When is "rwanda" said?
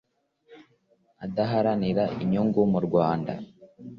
2.87-3.33